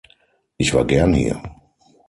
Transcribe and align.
Ich 0.57 0.73
war 0.73 0.83
gern 0.83 1.13
hier. 1.13 1.39